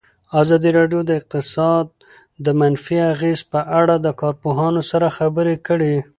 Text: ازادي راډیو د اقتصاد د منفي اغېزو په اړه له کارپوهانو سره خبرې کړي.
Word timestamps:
ازادي 0.41 0.69
راډیو 0.79 1.01
د 1.05 1.11
اقتصاد 1.19 1.85
د 2.45 2.47
منفي 2.59 2.97
اغېزو 3.13 3.45
په 3.53 3.59
اړه 3.79 3.95
له 4.05 4.11
کارپوهانو 4.21 4.81
سره 4.91 5.07
خبرې 5.17 5.55
کړي. 5.67 5.95